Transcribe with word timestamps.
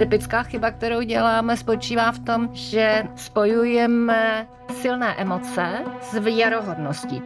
Typická 0.00 0.42
chyba, 0.42 0.70
kterou 0.70 1.02
děláme, 1.02 1.56
spočívá 1.56 2.12
v 2.12 2.18
tom, 2.18 2.48
že 2.52 3.04
spojujeme 3.16 4.48
silné 4.80 5.14
emoce 5.16 5.84
s 6.00 6.18
věrohodností. 6.18 7.22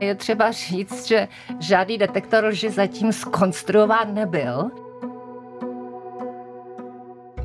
Je 0.00 0.14
třeba 0.14 0.50
říct, 0.50 1.06
že 1.06 1.28
žádný 1.60 1.98
detektor 1.98 2.44
lži 2.44 2.70
zatím 2.70 3.12
skonstruován 3.12 4.14
nebyl. 4.14 4.70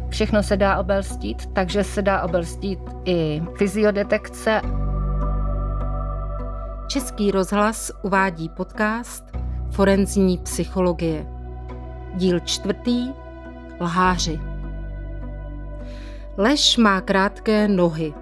Všechno 0.09 0.43
se 0.43 0.57
dá 0.57 0.77
obelstít, 0.79 1.53
takže 1.53 1.83
se 1.83 2.01
dá 2.01 2.23
obelstít 2.23 2.79
i 3.05 3.43
fyziodetekce. 3.57 4.61
Český 6.87 7.31
rozhlas 7.31 7.91
uvádí 8.03 8.49
podcast 8.49 9.23
Forenzní 9.71 10.37
psychologie. 10.37 11.38
Díl 12.15 12.39
čtvrtý 12.39 13.09
Lháři. 13.79 14.39
Lež 16.37 16.77
má 16.77 17.01
krátké 17.01 17.67
nohy. 17.67 18.13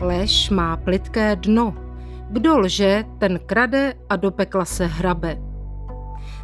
Lež 0.00 0.50
má 0.50 0.76
plitké 0.76 1.36
dno. 1.36 1.74
Kdo 2.30 2.58
lže, 2.58 3.04
ten 3.18 3.38
krade 3.46 3.94
a 4.08 4.16
do 4.16 4.30
pekla 4.30 4.64
se 4.64 4.86
hrabe. 4.86 5.38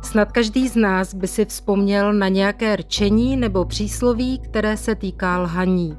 Snad 0.02 0.32
každý 0.32 0.68
z 0.68 0.76
nás 0.76 1.14
by 1.14 1.28
si 1.28 1.44
vzpomněl 1.44 2.12
na 2.12 2.28
nějaké 2.28 2.76
rčení 2.76 3.36
nebo 3.36 3.64
přísloví, 3.64 4.38
které 4.38 4.76
se 4.76 4.94
týká 4.94 5.38
lhaní. 5.38 5.98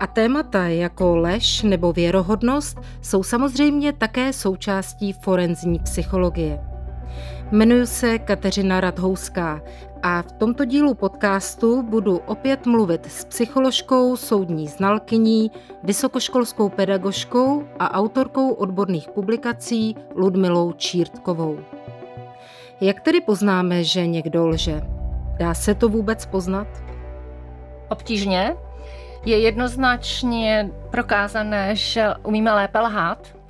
A 0.00 0.06
témata 0.06 0.68
jako 0.68 1.16
lež 1.16 1.62
nebo 1.62 1.92
věrohodnost 1.92 2.80
jsou 3.02 3.22
samozřejmě 3.22 3.92
také 3.92 4.32
součástí 4.32 5.12
forenzní 5.12 5.78
psychologie. 5.78 6.71
Jmenuji 7.52 7.86
se 7.86 8.18
Kateřina 8.18 8.80
Radhouská 8.80 9.60
a 10.02 10.22
v 10.22 10.32
tomto 10.32 10.64
dílu 10.64 10.94
podcastu 10.94 11.82
budu 11.82 12.16
opět 12.16 12.66
mluvit 12.66 13.06
s 13.06 13.24
psycholožkou, 13.24 14.16
soudní 14.16 14.68
znalkyní, 14.68 15.50
vysokoškolskou 15.82 16.68
pedagožkou 16.68 17.64
a 17.78 17.94
autorkou 17.94 18.52
odborných 18.52 19.08
publikací 19.08 19.96
Ludmilou 20.14 20.72
Čírtkovou. 20.72 21.58
Jak 22.80 23.00
tedy 23.00 23.20
poznáme, 23.20 23.84
že 23.84 24.06
někdo 24.06 24.46
lže? 24.46 24.80
Dá 25.38 25.54
se 25.54 25.74
to 25.74 25.88
vůbec 25.88 26.26
poznat? 26.26 26.68
Obtížně. 27.88 28.56
Je 29.24 29.38
jednoznačně 29.38 30.70
prokázané, 30.90 31.76
že 31.76 32.08
umíme 32.22 32.52
lépe 32.52 32.80
lhát, 32.80 33.41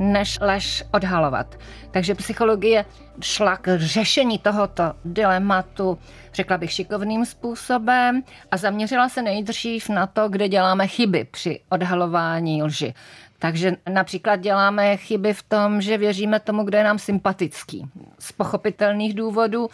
než 0.00 0.38
lež 0.40 0.84
odhalovat. 0.92 1.56
Takže 1.90 2.14
psychologie 2.14 2.84
šla 3.22 3.56
k 3.56 3.78
řešení 3.78 4.38
tohoto 4.38 4.82
dilematu, 5.04 5.98
řekla 6.34 6.58
bych, 6.58 6.72
šikovným 6.72 7.26
způsobem 7.26 8.22
a 8.50 8.56
zaměřila 8.56 9.08
se 9.08 9.22
nejdřív 9.22 9.88
na 9.88 10.06
to, 10.06 10.28
kde 10.28 10.48
děláme 10.48 10.86
chyby 10.86 11.26
při 11.30 11.60
odhalování 11.68 12.62
lži. 12.62 12.94
Takže 13.38 13.76
například 13.92 14.36
děláme 14.36 14.96
chyby 14.96 15.34
v 15.34 15.42
tom, 15.42 15.80
že 15.80 15.98
věříme 15.98 16.40
tomu, 16.40 16.64
kdo 16.64 16.78
je 16.78 16.84
nám 16.84 16.98
sympatický. 16.98 17.86
Z 18.18 18.32
pochopitelných 18.32 19.14
důvodů. 19.14 19.68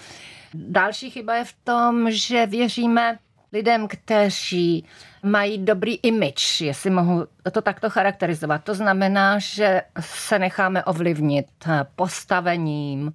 Další 0.55 1.11
chyba 1.11 1.35
je 1.35 1.45
v 1.45 1.55
tom, 1.65 2.11
že 2.11 2.47
věříme 2.47 3.19
lidem, 3.57 3.89
kteří 3.89 4.85
mají 5.23 5.59
dobrý 5.59 5.95
image, 5.95 6.61
jestli 6.61 6.91
mohu 6.91 7.27
to 7.53 7.61
takto 7.63 7.91
charakterizovat. 7.91 8.65
To 8.65 8.75
znamená, 8.75 9.39
že 9.39 9.83
se 10.01 10.39
necháme 10.39 10.85
ovlivnit 10.85 11.47
postavením, 11.97 13.13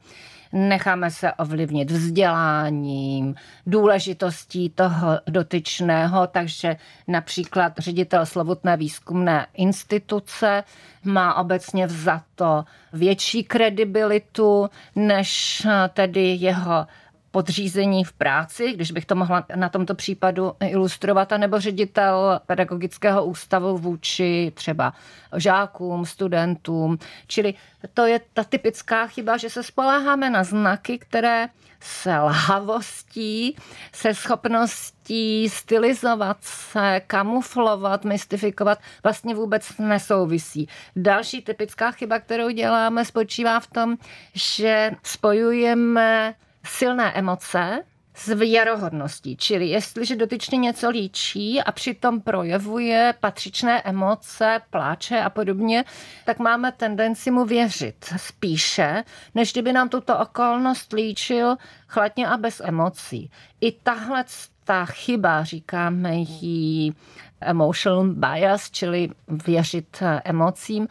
necháme 0.54 1.12
se 1.12 1.34
ovlivnit 1.34 1.92
vzděláním, 1.92 3.36
důležitostí 3.68 4.70
toho 4.70 5.20
dotyčného, 5.28 6.28
takže 6.28 6.76
například 7.08 7.74
ředitel 7.78 8.26
Slovutné 8.26 8.78
výzkumné 8.78 9.48
instituce 9.54 10.64
má 11.04 11.36
obecně 11.36 11.88
vzato 11.88 12.64
větší 12.94 13.44
kredibilitu 13.44 14.70
než 14.96 15.68
tedy 15.94 16.38
jeho 16.40 16.88
podřízení 17.32 18.04
v 18.04 18.14
práci, 18.14 18.74
když 18.74 18.92
bych 18.92 19.06
to 19.06 19.16
mohla 19.16 19.46
na 19.56 19.70
tomto 19.70 19.96
případu 19.96 20.54
ilustrovat, 20.60 21.34
anebo 21.34 21.60
ředitel 21.60 22.40
pedagogického 22.46 23.26
ústavu 23.26 23.78
vůči 23.78 24.52
třeba 24.56 24.94
žákům, 25.36 26.06
studentům. 26.06 26.98
Čili 27.28 27.54
to 27.94 28.06
je 28.06 28.22
ta 28.34 28.44
typická 28.44 29.08
chyba, 29.08 29.38
že 29.38 29.50
se 29.50 29.64
spoléháme 29.64 30.30
na 30.30 30.44
znaky, 30.44 30.98
které 30.98 31.50
se 31.80 32.20
lhavostí, 32.20 33.56
se 33.94 34.14
schopností 34.14 35.50
stylizovat 35.50 36.38
se, 36.42 37.02
kamuflovat, 37.08 38.06
mystifikovat, 38.06 38.80
vlastně 39.04 39.36
vůbec 39.36 39.78
nesouvisí. 39.80 40.68
Další 40.96 41.42
typická 41.42 41.92
chyba, 41.92 42.20
kterou 42.20 42.50
děláme, 42.50 43.06
spočívá 43.06 43.60
v 43.60 43.68
tom, 43.68 43.98
že 44.34 44.92
spojujeme 45.04 46.36
silné 46.66 47.12
emoce 47.14 47.84
s 48.14 48.28
věrohodností. 48.28 49.38
Čili 49.38 49.68
jestliže 49.68 50.16
dotyčně 50.16 50.58
něco 50.58 50.90
líčí 50.90 51.62
a 51.62 51.72
přitom 51.72 52.22
projevuje 52.22 53.14
patřičné 53.20 53.82
emoce, 53.82 54.62
pláče 54.70 55.20
a 55.20 55.30
podobně, 55.30 55.86
tak 56.26 56.40
máme 56.40 56.72
tendenci 56.72 57.32
mu 57.32 57.46
věřit 57.46 58.14
spíše, 58.18 59.04
než 59.36 59.52
kdyby 59.52 59.74
nám 59.74 59.90
tuto 59.90 60.20
okolnost 60.20 60.94
líčil 60.94 61.56
chladně 61.88 62.28
a 62.28 62.38
bez 62.38 62.62
emocí. 62.66 63.32
I 63.62 63.72
tahle 63.72 64.26
ta 64.64 64.86
chyba, 64.86 65.44
říkáme 65.44 66.16
jí 66.16 66.96
emotional 67.42 68.04
bias, 68.04 68.72
čili 68.72 69.10
věřit 69.28 70.04
emocím, 70.24 70.88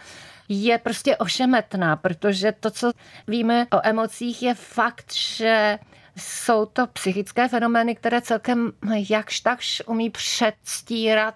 je 0.53 0.79
prostě 0.79 1.17
ošemetná, 1.17 1.97
protože 1.97 2.53
to, 2.53 2.71
co 2.71 2.93
víme 3.29 3.67
o 3.73 3.81
emocích, 3.83 4.43
je 4.43 4.55
fakt, 4.55 5.15
že 5.15 5.79
jsou 6.17 6.67
to 6.67 6.87
psychické 6.87 7.49
fenomény, 7.49 7.95
které 7.95 8.21
celkem 8.21 8.73
jakž 9.11 9.41
takž 9.41 9.83
umí 9.87 10.11
předstírat 10.11 11.35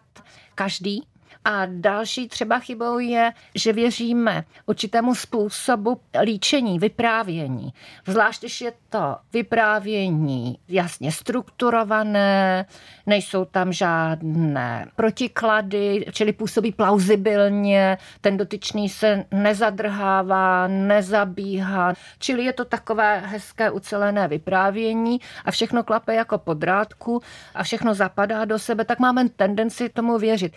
každý. 0.55 1.07
A 1.45 1.67
další 1.67 2.29
třeba 2.29 2.59
chybou 2.59 2.99
je, 2.99 3.33
že 3.55 3.73
věříme 3.73 4.45
určitému 4.67 5.15
způsobu 5.15 6.01
líčení, 6.23 6.79
vyprávění. 6.79 7.73
Zvlášť, 8.07 8.41
když 8.41 8.61
je 8.61 8.73
to 8.89 9.17
vyprávění 9.33 10.59
jasně 10.69 11.13
strukturované, 11.13 12.67
nejsou 13.07 13.45
tam 13.45 13.73
žádné 13.73 14.89
protiklady, 14.97 16.07
čili 16.13 16.33
působí 16.33 16.73
plauzibilně, 16.73 17.99
ten 18.21 18.37
dotyčný 18.37 18.89
se 18.89 19.25
nezadrhává, 19.31 20.69
nezabíhá, 20.69 21.95
čili 22.19 22.45
je 22.45 22.53
to 22.53 22.65
takové 22.65 23.19
hezké 23.19 23.71
ucelené 23.71 24.29
vyprávění 24.29 25.21
a 25.45 25.51
všechno 25.51 25.83
klape 25.83 26.15
jako 26.15 26.39
podrádku 26.39 27.23
a 27.55 27.63
všechno 27.63 27.95
zapadá 27.95 28.45
do 28.45 28.59
sebe, 28.59 28.85
tak 28.85 28.99
máme 28.99 29.29
tendenci 29.29 29.89
tomu 29.89 30.19
věřit. 30.19 30.53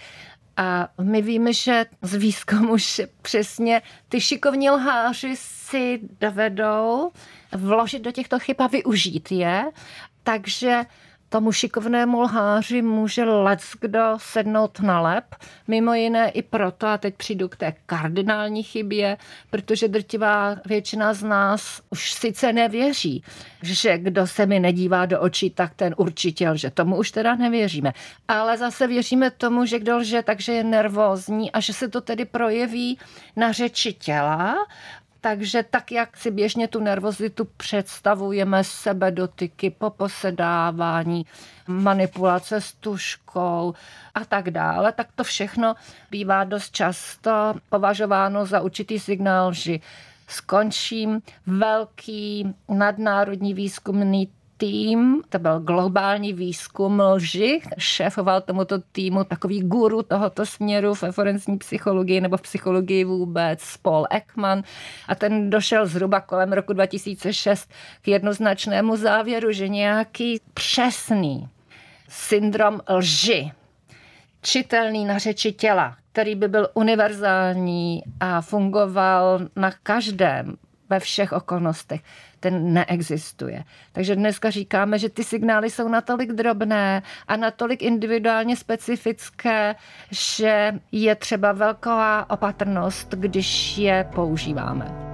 A 0.58 0.90
my 1.02 1.22
víme, 1.22 1.54
že 1.54 1.86
z 2.02 2.16
výzkumu, 2.16 2.78
že 2.78 3.08
přesně 3.22 3.82
ty 4.10 4.22
šikovní 4.22 4.70
lháři 4.70 5.36
si 5.38 6.00
dovedou 6.22 7.12
vložit 7.56 8.02
do 8.02 8.12
těchto 8.12 8.40
chyb 8.40 8.56
a 8.60 8.68
využít 8.68 9.32
je. 9.32 9.66
Takže 10.24 10.86
tomu 11.30 11.52
šikovnému 11.52 12.22
lháři 12.22 12.82
může 12.82 13.24
lec 13.24 13.62
kdo 13.82 14.18
sednout 14.18 14.80
na 14.80 15.02
lep, 15.02 15.36
mimo 15.68 15.94
jiné 15.94 16.30
i 16.30 16.42
proto, 16.42 16.88
a 16.88 16.98
teď 16.98 17.16
přijdu 17.16 17.50
k 17.50 17.56
té 17.56 17.74
kardinální 17.86 18.64
chybě, 18.64 19.18
protože 19.50 19.88
drtivá 19.88 20.56
většina 20.66 21.14
z 21.14 21.24
nás 21.24 21.82
už 21.90 22.12
sice 22.12 22.54
nevěří, 22.54 23.24
že 23.62 23.98
kdo 23.98 24.28
se 24.28 24.46
mi 24.46 24.60
nedívá 24.60 25.06
do 25.06 25.22
očí, 25.22 25.50
tak 25.50 25.74
ten 25.76 25.96
určitě 25.98 26.50
lže. 26.50 26.70
Tomu 26.72 26.98
už 26.98 27.12
teda 27.12 27.36
nevěříme. 27.36 27.94
Ale 28.28 28.58
zase 28.58 28.88
věříme 28.88 29.32
tomu, 29.32 29.66
že 29.66 29.80
kdo 29.80 29.98
lže, 29.98 30.24
takže 30.24 30.52
je 30.52 30.64
nervózní 30.64 31.52
a 31.52 31.60
že 31.60 31.74
se 31.74 31.88
to 31.88 32.02
tedy 32.02 32.26
projeví 32.26 33.00
na 33.36 33.52
řeči 33.52 33.94
těla 33.94 34.56
takže 35.28 35.64
tak, 35.64 35.92
jak 35.92 36.18
si 36.18 36.32
běžně 36.32 36.68
tu 36.68 36.80
nervozitu 36.80 37.48
představujeme, 37.58 38.64
sebe 38.64 39.12
dotyky, 39.12 39.70
poposedávání, 39.70 41.26
manipulace 41.68 42.62
s 42.62 42.74
tuškou 42.74 43.74
a 44.16 44.26
tak 44.26 44.52
dále, 44.52 44.92
tak 44.92 45.08
to 45.16 45.24
všechno 45.24 45.76
bývá 46.12 46.44
dost 46.44 46.72
často 46.72 47.54
považováno 47.70 48.46
za 48.46 48.62
určitý 48.62 49.00
signál, 49.00 49.54
že 49.54 49.78
skončím 50.28 51.22
velký 51.48 52.54
nadnárodní 52.70 53.54
výzkumný 53.54 54.30
tým, 54.58 55.22
to 55.30 55.40
byl 55.40 55.60
globální 55.60 56.34
výzkum 56.34 57.00
lži, 57.00 57.62
šéfoval 57.78 58.42
tomuto 58.42 58.80
týmu 58.92 59.24
takový 59.24 59.62
guru 59.62 60.04
tohoto 60.04 60.46
směru 60.46 60.94
ve 61.02 61.12
forenzní 61.12 61.58
psychologii 61.58 62.22
nebo 62.22 62.38
v 62.38 62.42
psychologii 62.42 63.04
vůbec, 63.04 63.78
Paul 63.78 64.08
Ekman. 64.10 64.64
A 65.08 65.16
ten 65.16 65.50
došel 65.50 65.86
zhruba 65.88 66.22
kolem 66.22 66.54
roku 66.54 66.74
2006 66.74 67.72
k 68.02 68.08
jednoznačnému 68.08 68.96
závěru, 68.96 69.52
že 69.52 69.68
nějaký 69.68 70.42
přesný 70.54 71.50
syndrom 72.10 72.82
lži, 72.90 73.52
čitelný 74.42 75.06
na 75.06 75.18
řeči 75.18 75.52
těla, 75.52 75.98
který 76.12 76.36
by 76.36 76.48
byl 76.48 76.68
univerzální 76.74 78.04
a 78.20 78.42
fungoval 78.42 79.40
na 79.56 79.72
každém 79.84 80.58
ve 80.90 81.00
všech 81.00 81.32
okolnostech, 81.32 82.02
ten 82.40 82.74
neexistuje. 82.74 83.64
Takže 83.92 84.16
dneska 84.16 84.50
říkáme, 84.50 85.00
že 85.00 85.10
ty 85.10 85.24
signály 85.24 85.70
jsou 85.70 85.88
natolik 85.88 86.32
drobné 86.32 87.02
a 87.28 87.36
natolik 87.36 87.82
individuálně 87.84 88.56
specifické, 88.56 89.76
že 90.12 90.74
je 90.92 91.16
třeba 91.16 91.52
velká 91.52 92.30
opatrnost, 92.30 93.14
když 93.14 93.78
je 93.78 94.10
používáme. 94.16 95.08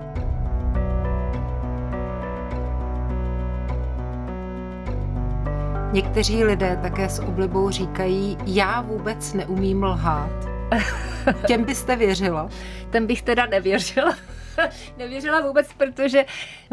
Někteří 5.94 6.44
lidé 6.44 6.80
také 6.82 7.10
s 7.10 7.20
oblibou 7.20 7.70
říkají, 7.70 8.38
já 8.46 8.82
vůbec 8.82 9.34
neumím 9.34 9.84
lhát. 9.84 10.32
Těm 11.48 11.64
byste 11.64 11.96
věřila? 11.96 12.50
Ten 12.90 13.08
bych 13.08 13.22
teda 13.22 13.46
nevěřila. 13.46 14.16
nevěřila 14.98 15.42
vůbec, 15.42 15.68
protože 15.78 16.26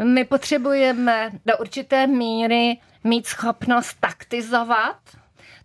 my 0.03 0.25
potřebujeme 0.25 1.31
do 1.45 1.57
určité 1.57 2.07
míry 2.07 2.77
mít 3.03 3.27
schopnost 3.27 3.97
taktizovat, 3.99 4.97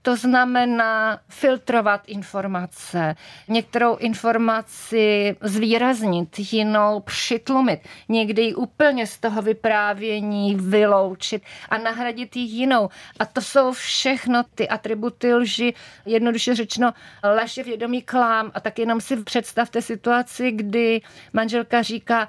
to 0.07 0.17
znamená 0.17 1.21
filtrovat 1.29 2.03
informace, 2.07 3.15
některou 3.49 3.97
informaci 3.97 5.37
zvýraznit, 5.41 6.53
jinou 6.53 7.01
přitlumit, 7.01 7.81
někdy 8.09 8.43
ji 8.43 8.55
úplně 8.55 9.07
z 9.07 9.19
toho 9.19 9.43
vyprávění 9.43 10.55
vyloučit 10.55 11.43
a 11.69 11.79
nahradit 11.79 12.37
ji 12.37 12.43
jinou. 12.43 12.89
A 13.19 13.25
to 13.25 13.41
jsou 13.41 13.73
všechno 13.73 14.43
ty 14.55 14.69
atributy 14.69 15.35
lži, 15.35 15.75
jednoduše 16.05 16.55
řečeno 16.55 16.93
lež 17.23 17.57
je 17.57 17.65
vědomí 17.65 18.03
klám. 18.03 18.51
A 18.55 18.61
tak 18.61 18.79
jenom 18.79 19.01
si 19.01 19.17
představte 19.17 19.83
situaci, 19.83 20.51
kdy 20.53 21.01
manželka 21.33 21.83
říká, 21.83 22.29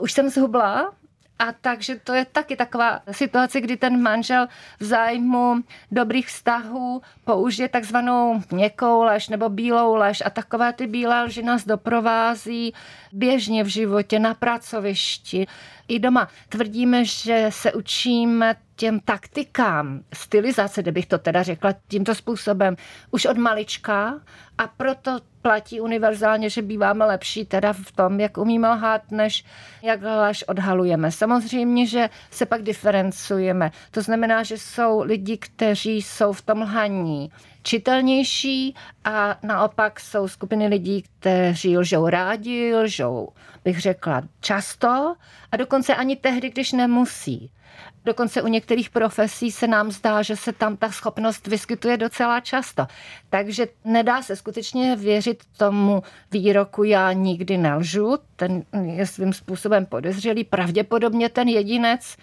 už 0.00 0.12
jsem 0.12 0.28
zhubla, 0.28 0.92
a 1.38 1.52
takže 1.52 1.96
to 2.04 2.14
je 2.14 2.24
taky 2.24 2.56
taková 2.56 3.00
situace, 3.10 3.60
kdy 3.60 3.76
ten 3.76 4.02
manžel 4.02 4.46
v 4.80 4.84
zájmu 4.84 5.56
dobrých 5.90 6.28
vztahů 6.28 7.02
použije 7.24 7.68
takzvanou 7.68 8.42
měkkou 8.50 9.02
lež 9.02 9.28
nebo 9.28 9.48
bílou 9.48 9.94
lež 9.94 10.22
a 10.26 10.30
takové 10.30 10.72
ty 10.72 10.86
bílé 10.86 11.22
lži 11.22 11.42
nás 11.42 11.64
doprovází 11.64 12.74
běžně 13.12 13.64
v 13.64 13.66
životě, 13.66 14.18
na 14.18 14.34
pracovišti, 14.34 15.46
i 15.88 15.98
doma. 15.98 16.28
Tvrdíme, 16.48 17.04
že 17.04 17.46
se 17.50 17.72
učíme 17.72 18.56
těm 18.76 19.00
taktikám 19.00 20.00
stylizace, 20.12 20.82
kdybych 20.82 21.06
to 21.06 21.18
teda 21.18 21.42
řekla 21.42 21.74
tímto 21.88 22.14
způsobem, 22.14 22.76
už 23.10 23.26
od 23.26 23.36
malička 23.36 24.20
a 24.58 24.66
proto 24.66 25.18
platí 25.42 25.80
univerzálně, 25.80 26.50
že 26.50 26.62
býváme 26.62 27.04
lepší 27.04 27.44
teda 27.44 27.72
v 27.72 27.92
tom, 27.92 28.20
jak 28.20 28.38
umíme 28.38 28.68
lhát, 28.68 29.10
než 29.10 29.44
jak 29.82 30.02
lež 30.02 30.44
odhalujeme. 30.48 31.12
Samozřejmě, 31.12 31.86
že 31.86 32.10
se 32.30 32.46
pak 32.46 32.62
diferencujeme. 32.62 33.70
To 33.90 34.02
znamená, 34.02 34.42
že 34.42 34.58
jsou 34.58 35.02
lidi, 35.02 35.36
kteří 35.36 36.02
jsou 36.02 36.32
v 36.32 36.42
tom 36.42 36.62
lhaní 36.62 37.30
čitelnější 37.66 38.74
a 39.04 39.38
naopak 39.42 40.00
jsou 40.00 40.28
skupiny 40.28 40.66
lidí, 40.66 41.02
kteří 41.02 41.78
lžou 41.78 42.08
rádi, 42.08 42.74
lžou, 42.74 43.28
bych 43.64 43.80
řekla, 43.80 44.22
často 44.40 45.14
a 45.52 45.56
dokonce 45.56 45.94
ani 45.94 46.16
tehdy, 46.16 46.50
když 46.50 46.72
nemusí. 46.72 47.50
Dokonce 48.04 48.42
u 48.42 48.46
některých 48.46 48.90
profesí 48.90 49.52
se 49.52 49.66
nám 49.66 49.90
zdá, 49.90 50.22
že 50.22 50.36
se 50.36 50.52
tam 50.52 50.76
ta 50.76 50.90
schopnost 50.90 51.46
vyskytuje 51.46 51.96
docela 51.96 52.40
často. 52.40 52.86
Takže 53.30 53.66
nedá 53.84 54.22
se 54.22 54.36
skutečně 54.36 54.96
věřit 54.96 55.42
tomu 55.56 56.02
výroku 56.32 56.84
já 56.84 57.12
nikdy 57.12 57.58
nelžu. 57.58 58.18
Ten 58.36 58.62
je 58.82 59.06
svým 59.06 59.32
způsobem 59.32 59.86
podezřelý. 59.86 60.44
Pravděpodobně 60.44 61.28
ten 61.28 61.48
jedinec 61.48 62.16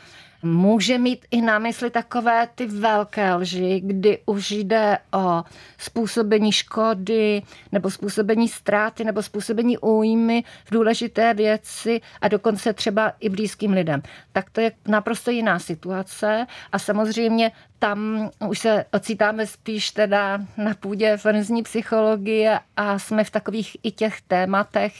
může 0.43 0.97
mít 0.97 1.25
i 1.31 1.41
na 1.41 1.59
mysli 1.59 1.89
takové 1.89 2.47
ty 2.55 2.65
velké 2.65 3.33
lži, 3.33 3.81
kdy 3.85 4.19
už 4.25 4.51
jde 4.51 4.97
o 5.13 5.43
způsobení 5.77 6.51
škody 6.51 7.41
nebo 7.71 7.91
způsobení 7.91 8.49
ztráty 8.49 9.03
nebo 9.03 9.23
způsobení 9.23 9.77
újmy 9.77 10.43
v 10.65 10.71
důležité 10.71 11.33
věci 11.33 12.01
a 12.21 12.27
dokonce 12.27 12.73
třeba 12.73 13.13
i 13.19 13.29
blízkým 13.29 13.71
lidem. 13.71 14.01
Tak 14.31 14.49
to 14.49 14.61
je 14.61 14.71
naprosto 14.87 15.31
jiná 15.31 15.59
situace 15.59 16.47
a 16.71 16.79
samozřejmě 16.79 17.51
tam 17.79 18.29
už 18.47 18.59
se 18.59 18.85
ocitáme 18.91 19.47
spíš 19.47 19.91
teda 19.91 20.39
na 20.57 20.73
půdě 20.79 21.17
forenzní 21.17 21.63
psychologie 21.63 22.59
a 22.77 22.99
jsme 22.99 23.23
v 23.23 23.31
takových 23.31 23.77
i 23.83 23.91
těch 23.91 24.21
tématech, 24.21 24.93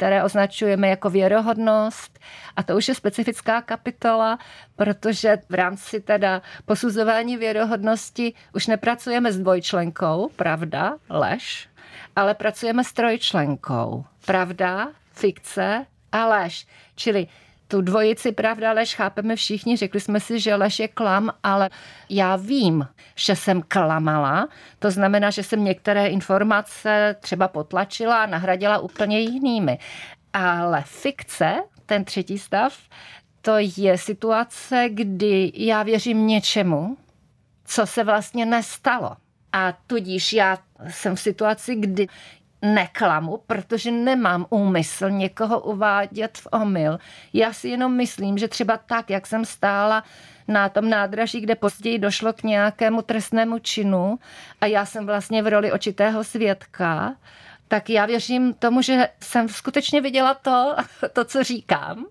které 0.00 0.24
označujeme 0.24 0.88
jako 0.88 1.10
věrohodnost 1.10 2.18
a 2.56 2.62
to 2.62 2.76
už 2.76 2.88
je 2.88 2.94
specifická 2.94 3.62
kapitola, 3.62 4.38
protože 4.76 5.38
v 5.48 5.54
rámci 5.54 6.00
teda 6.00 6.42
posuzování 6.64 7.36
věrohodnosti 7.36 8.32
už 8.54 8.66
nepracujeme 8.66 9.32
s 9.32 9.38
dvojčlenkou, 9.38 10.30
pravda, 10.36 10.96
lež, 11.10 11.68
ale 12.16 12.34
pracujeme 12.34 12.84
s 12.84 12.92
trojčlenkou, 12.92 14.04
pravda, 14.26 14.88
fikce 15.12 15.86
a 16.12 16.26
lež. 16.26 16.66
Čili 16.96 17.26
tu 17.70 17.80
dvojici 17.80 18.32
pravda 18.32 18.72
lež 18.72 18.94
chápeme 18.94 19.36
všichni, 19.36 19.76
řekli 19.76 20.00
jsme 20.00 20.20
si, 20.20 20.40
že 20.40 20.54
lež 20.54 20.78
je 20.78 20.88
klam, 20.88 21.30
ale 21.42 21.70
já 22.08 22.36
vím, 22.36 22.88
že 23.14 23.36
jsem 23.36 23.62
klamala, 23.68 24.48
to 24.78 24.90
znamená, 24.90 25.30
že 25.30 25.42
jsem 25.42 25.64
některé 25.64 26.06
informace 26.06 27.16
třeba 27.20 27.48
potlačila 27.48 28.22
a 28.22 28.26
nahradila 28.26 28.78
úplně 28.78 29.20
jinými. 29.20 29.78
Ale 30.32 30.82
fikce, 30.86 31.54
ten 31.86 32.04
třetí 32.04 32.38
stav, 32.38 32.78
to 33.42 33.52
je 33.76 33.98
situace, 33.98 34.88
kdy 34.88 35.52
já 35.54 35.82
věřím 35.82 36.26
něčemu, 36.26 36.96
co 37.64 37.86
se 37.86 38.04
vlastně 38.04 38.46
nestalo. 38.46 39.16
A 39.52 39.72
tudíž 39.86 40.32
já 40.32 40.58
jsem 40.88 41.16
v 41.16 41.20
situaci, 41.20 41.74
kdy 41.74 42.06
neklamu, 42.62 43.40
protože 43.46 43.90
nemám 43.90 44.46
úmysl 44.50 45.10
někoho 45.10 45.60
uvádět 45.60 46.38
v 46.38 46.48
omyl. 46.52 46.98
Já 47.32 47.52
si 47.52 47.68
jenom 47.68 47.96
myslím, 47.96 48.38
že 48.38 48.48
třeba 48.48 48.76
tak, 48.76 49.10
jak 49.10 49.26
jsem 49.26 49.44
stála 49.44 50.04
na 50.48 50.68
tom 50.68 50.90
nádraží, 50.90 51.40
kde 51.40 51.54
později 51.54 51.98
došlo 51.98 52.32
k 52.32 52.42
nějakému 52.42 53.02
trestnému 53.02 53.58
činu 53.58 54.18
a 54.60 54.66
já 54.66 54.86
jsem 54.86 55.06
vlastně 55.06 55.42
v 55.42 55.46
roli 55.46 55.72
očitého 55.72 56.24
svědka, 56.24 57.14
tak 57.68 57.90
já 57.90 58.06
věřím 58.06 58.54
tomu, 58.54 58.82
že 58.82 59.08
jsem 59.22 59.48
skutečně 59.48 60.00
viděla 60.00 60.34
to, 60.34 60.76
to, 61.12 61.24
co 61.24 61.44
říkám. 61.44 62.06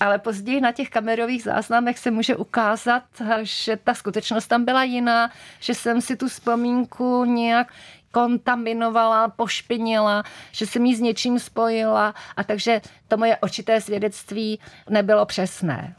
Ale 0.00 0.18
později 0.18 0.60
na 0.60 0.72
těch 0.72 0.90
kamerových 0.90 1.42
záznamech 1.42 1.98
se 1.98 2.10
může 2.10 2.36
ukázat, 2.36 3.02
že 3.42 3.76
ta 3.76 3.94
skutečnost 3.94 4.46
tam 4.46 4.64
byla 4.64 4.82
jiná, 4.82 5.30
že 5.60 5.74
jsem 5.74 6.00
si 6.00 6.16
tu 6.16 6.28
vzpomínku 6.28 7.24
nějak 7.24 7.72
kontaminovala, 8.16 9.28
pošpinila, 9.28 10.22
že 10.52 10.66
jsem 10.66 10.84
ji 10.84 10.96
s 10.96 11.00
něčím 11.00 11.38
spojila 11.38 12.14
a 12.36 12.44
takže 12.44 12.80
to 13.08 13.16
moje 13.16 13.36
očité 13.36 13.80
svědectví 13.80 14.60
nebylo 14.90 15.26
přesné. 15.26 15.96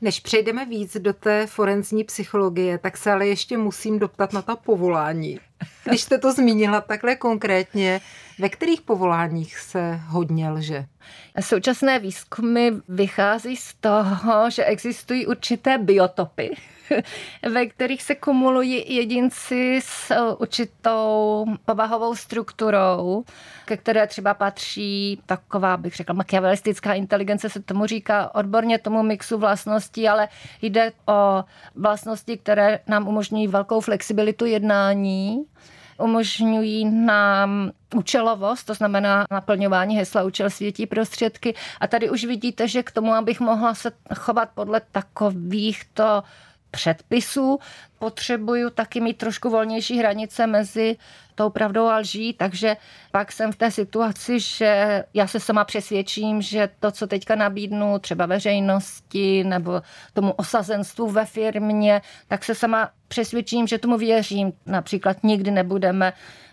Než 0.00 0.20
přejdeme 0.20 0.66
víc 0.66 0.96
do 0.96 1.12
té 1.12 1.46
forenzní 1.46 2.04
psychologie, 2.04 2.78
tak 2.78 2.96
se 2.96 3.12
ale 3.12 3.26
ještě 3.26 3.58
musím 3.58 3.98
doptat 3.98 4.32
na 4.32 4.42
ta 4.42 4.56
povolání. 4.56 5.40
Když 5.84 6.02
jste 6.02 6.18
to 6.18 6.32
zmínila 6.32 6.80
takhle 6.80 7.16
konkrétně, 7.16 8.00
ve 8.38 8.48
kterých 8.48 8.80
povoláních 8.80 9.58
se 9.58 10.00
hodně 10.06 10.50
lže? 10.50 10.84
Současné 11.40 11.98
výzkumy 11.98 12.70
vychází 12.88 13.56
z 13.56 13.74
toho, 13.74 14.50
že 14.50 14.64
existují 14.64 15.26
určité 15.26 15.78
biotopy, 15.78 16.56
ve 17.52 17.66
kterých 17.66 18.02
se 18.02 18.14
kumulují 18.14 18.94
jedinci 18.96 19.80
s 19.84 20.12
určitou 20.38 21.46
povahovou 21.64 22.14
strukturou, 22.14 23.24
ke 23.64 23.76
které 23.76 24.06
třeba 24.06 24.34
patří 24.34 25.22
taková, 25.26 25.76
bych 25.76 25.96
řekla, 25.96 26.14
machiavelistická 26.14 26.94
inteligence, 26.94 27.48
se 27.48 27.60
tomu 27.60 27.86
říká 27.86 28.34
odborně 28.34 28.78
tomu 28.78 29.02
mixu 29.02 29.38
vlastností, 29.38 30.08
ale 30.08 30.28
jde 30.62 30.92
o 31.06 31.44
vlastnosti, 31.74 32.36
které 32.36 32.80
nám 32.86 33.08
umožňují 33.08 33.48
velkou 33.48 33.80
flexibilitu 33.80 34.44
jednání, 34.44 35.44
umožňují 35.98 36.84
nám 36.84 37.70
účelovost, 37.94 38.64
to 38.66 38.74
znamená 38.74 39.24
naplňování 39.30 39.96
hesla 39.96 40.22
účel 40.22 40.50
světí 40.50 40.86
prostředky. 40.86 41.54
A 41.80 41.86
tady 41.86 42.10
už 42.10 42.24
vidíte, 42.24 42.68
že 42.68 42.82
k 42.82 42.90
tomu, 42.90 43.12
abych 43.12 43.40
mohla 43.40 43.74
se 43.74 43.92
chovat 44.14 44.48
podle 44.54 44.80
takovýchto 44.92 46.22
předpisů. 46.72 47.58
Potřebuju 47.98 48.70
taky 48.70 49.00
mít 49.00 49.18
trošku 49.18 49.50
volnější 49.50 49.98
hranice 49.98 50.46
mezi 50.46 50.96
tou 51.34 51.50
pravdou 51.50 51.86
a 51.86 51.96
lží, 51.96 52.32
takže 52.32 52.76
pak 53.12 53.32
jsem 53.32 53.52
v 53.52 53.56
té 53.56 53.70
situaci, 53.70 54.40
že 54.40 55.04
já 55.14 55.26
se 55.26 55.40
sama 55.40 55.64
přesvědčím, 55.64 56.42
že 56.42 56.68
to, 56.80 56.90
co 56.90 57.06
teďka 57.06 57.34
nabídnu 57.34 57.98
třeba 57.98 58.26
veřejnosti 58.26 59.44
nebo 59.44 59.82
tomu 60.12 60.32
osazenstvu 60.32 61.10
ve 61.10 61.24
firmě, 61.24 62.02
tak 62.28 62.44
se 62.44 62.54
sama 62.54 62.90
přesvědčím, 63.08 63.66
že 63.66 63.78
tomu 63.78 63.96
věřím. 63.98 64.52
Například 64.66 65.24
nikdy 65.24 65.50
nebudeme 65.50 66.12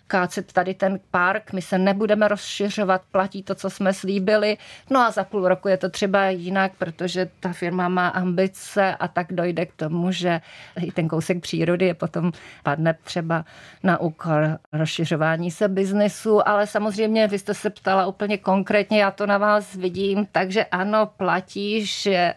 kácet 0.10 0.54
tady 0.54 0.74
ten 0.74 1.00
park, 1.12 1.54
my 1.54 1.62
se 1.62 1.78
nebudeme 1.78 2.28
rozšiřovat, 2.28 3.02
platí 3.12 3.44
to, 3.44 3.56
co 3.56 3.70
jsme 3.70 3.94
slíbili. 3.94 4.58
No 4.90 5.00
a 5.00 5.12
za 5.12 5.24
půl 5.24 5.48
roku 5.48 5.68
je 5.68 5.78
to 5.78 5.90
třeba 5.90 6.26
jinak, 6.26 6.72
protože 6.78 7.30
ta 7.40 7.54
firma 7.54 7.90
má 7.90 8.08
ambice 8.08 8.96
a 8.96 9.08
tak 9.08 9.28
dojde 9.34 9.66
k 9.66 9.76
tomu, 9.76 10.12
že 10.12 10.42
i 10.82 10.92
ten 10.92 11.08
kousek 11.08 11.42
přírody 11.42 11.86
je 11.86 11.94
potom 11.94 12.32
padne 12.64 12.96
třeba 13.04 13.46
na 13.84 14.00
úkor 14.00 14.60
rozšiřování 14.74 15.52
se 15.52 15.68
biznesu, 15.68 16.48
ale 16.48 16.68
samozřejmě 16.68 17.28
vy 17.28 17.40
jste 17.40 17.54
se 17.54 17.70
ptala 17.70 18.06
úplně 18.06 18.38
konkrétně, 18.38 19.02
já 19.02 19.12
to 19.12 19.26
na 19.26 19.38
vás 19.38 19.76
vidím, 19.76 20.28
takže 20.32 20.66
ano, 20.66 21.06
platí, 21.18 21.86
že 21.86 22.34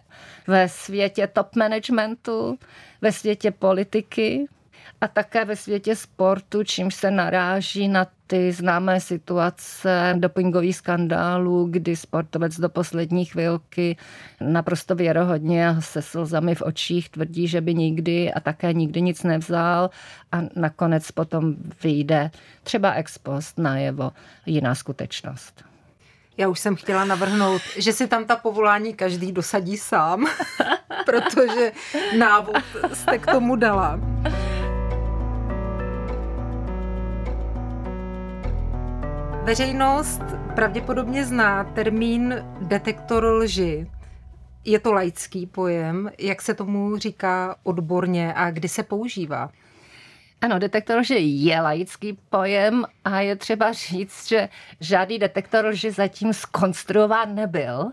ve 0.47 0.69
světě 0.69 1.27
top 1.27 1.55
managementu, 1.55 2.57
ve 3.01 3.11
světě 3.11 3.51
politiky, 3.51 4.47
a 5.03 5.07
také 5.07 5.45
ve 5.45 5.55
světě 5.55 5.95
sportu, 5.95 6.63
čímž 6.63 6.95
se 6.95 7.11
naráží 7.11 7.87
na 7.87 8.07
ty 8.27 8.51
známé 8.51 8.99
situace 8.99 10.15
dopingových 10.17 10.75
skandálů, 10.75 11.67
kdy 11.71 11.95
sportovec 11.95 12.59
do 12.59 12.69
poslední 12.69 13.25
chvilky 13.25 13.97
naprosto 14.41 14.95
věrohodně 14.95 15.69
a 15.69 15.81
se 15.81 16.01
slzami 16.01 16.55
v 16.55 16.61
očích 16.61 17.09
tvrdí, 17.09 17.47
že 17.47 17.61
by 17.61 17.73
nikdy 17.73 18.33
a 18.33 18.39
také 18.39 18.73
nikdy 18.73 19.01
nic 19.01 19.23
nevzal 19.23 19.89
a 20.31 20.41
nakonec 20.55 21.11
potom 21.11 21.55
vyjde 21.83 22.31
třeba 22.63 22.91
ex 22.91 23.17
post 23.17 23.59
najevo 23.59 24.11
jiná 24.45 24.75
skutečnost. 24.75 25.63
Já 26.37 26.47
už 26.47 26.59
jsem 26.59 26.75
chtěla 26.75 27.05
navrhnout, 27.05 27.61
že 27.77 27.93
si 27.93 28.07
tam 28.07 28.25
ta 28.25 28.35
povolání 28.35 28.93
každý 28.93 29.31
dosadí 29.31 29.77
sám, 29.77 30.25
protože 31.05 31.71
návod 32.17 32.63
jste 32.93 33.17
k 33.17 33.25
tomu 33.25 33.55
dala. 33.55 33.99
Veřejnost 39.43 40.21
pravděpodobně 40.55 41.25
zná 41.25 41.63
termín 41.63 42.45
detektor 42.61 43.25
lži. 43.25 43.91
Je 44.65 44.79
to 44.79 44.93
laický 44.93 45.45
pojem. 45.47 46.11
Jak 46.19 46.41
se 46.41 46.53
tomu 46.53 46.97
říká 46.97 47.55
odborně 47.63 48.33
a 48.33 48.51
kdy 48.51 48.69
se 48.69 48.83
používá? 48.83 49.49
Ano, 50.41 50.59
detektor 50.59 50.97
lži 50.97 51.15
je 51.19 51.61
laický 51.61 52.17
pojem 52.29 52.85
a 53.05 53.19
je 53.19 53.35
třeba 53.35 53.71
říct, 53.71 54.27
že 54.27 54.49
žádný 54.79 55.19
detektor 55.19 55.65
lži 55.65 55.91
zatím 55.91 56.33
skonstruován 56.33 57.35
nebyl 57.35 57.91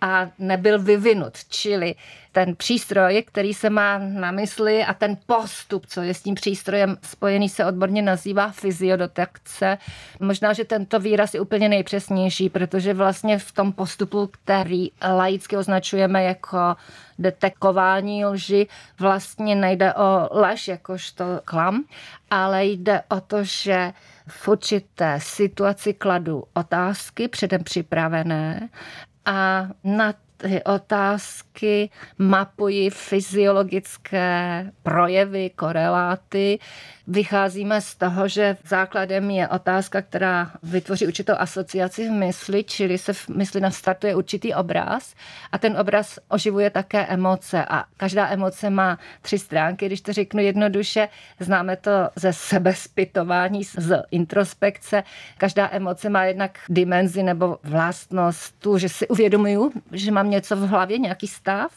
a 0.00 0.30
nebyl 0.38 0.78
vyvinut. 0.78 1.38
Čili 1.48 1.94
ten 2.32 2.56
přístroj, 2.56 3.24
který 3.26 3.54
se 3.54 3.70
má 3.70 3.98
na 3.98 4.30
mysli 4.30 4.84
a 4.84 4.94
ten 4.94 5.16
postup, 5.26 5.86
co 5.86 6.02
je 6.02 6.14
s 6.14 6.22
tím 6.22 6.34
přístrojem 6.34 6.96
spojený, 7.02 7.48
se 7.48 7.64
odborně 7.64 8.02
nazývá 8.02 8.50
fyziodetekce. 8.50 9.78
Možná, 10.20 10.52
že 10.52 10.64
tento 10.64 11.00
výraz 11.00 11.34
je 11.34 11.40
úplně 11.40 11.68
nejpřesnější, 11.68 12.48
protože 12.48 12.94
vlastně 12.94 13.38
v 13.38 13.52
tom 13.52 13.72
postupu, 13.72 14.30
který 14.32 14.90
laicky 15.02 15.56
označujeme 15.56 16.24
jako 16.24 16.76
detekování 17.18 18.24
lži, 18.24 18.66
vlastně 18.98 19.54
nejde 19.54 19.94
o 19.94 20.28
lež 20.30 20.68
jakožto 20.68 21.24
klam, 21.44 21.84
ale 22.30 22.64
jde 22.64 23.02
o 23.08 23.20
to, 23.20 23.44
že 23.44 23.92
v 24.28 24.48
určité 24.48 25.18
situaci 25.22 25.94
kladu 25.94 26.44
otázky 26.54 27.28
předem 27.28 27.64
připravené 27.64 28.68
a 29.24 29.68
na 29.84 30.14
ty 30.42 30.62
otázky 30.64 31.90
mapuji 32.18 32.90
fyziologické 32.90 34.64
projevy, 34.82 35.50
koreláty. 35.56 36.58
Vycházíme 37.06 37.80
z 37.80 37.96
toho, 37.96 38.28
že 38.28 38.56
základem 38.66 39.30
je 39.30 39.48
otázka, 39.48 40.02
která 40.02 40.50
vytvoří 40.62 41.06
určitou 41.06 41.32
asociaci 41.38 42.08
v 42.08 42.12
mysli, 42.12 42.64
čili 42.64 42.98
se 42.98 43.12
v 43.12 43.28
mysli 43.28 43.60
nastartuje 43.60 44.14
určitý 44.14 44.54
obraz 44.54 45.14
a 45.52 45.58
ten 45.58 45.76
obraz 45.76 46.18
oživuje 46.28 46.70
také 46.70 47.06
emoce 47.06 47.64
a 47.64 47.84
každá 47.96 48.28
emoce 48.28 48.70
má 48.70 48.98
tři 49.22 49.38
stránky, 49.38 49.86
když 49.86 50.00
to 50.00 50.12
řeknu 50.12 50.40
jednoduše, 50.40 51.08
známe 51.40 51.76
to 51.76 51.90
ze 52.16 52.32
sebespytování, 52.32 53.64
z 53.64 54.02
introspekce. 54.10 55.02
Každá 55.38 55.68
emoce 55.72 56.08
má 56.08 56.24
jednak 56.24 56.58
dimenzi 56.68 57.22
nebo 57.22 57.58
vlastnost 57.62 58.54
tu, 58.58 58.78
že 58.78 58.88
si 58.88 59.08
uvědomuju, 59.08 59.72
že 59.92 60.10
něco 60.30 60.56
v 60.56 60.68
hlavě, 60.68 60.98
nějaký 60.98 61.26
stav, 61.26 61.72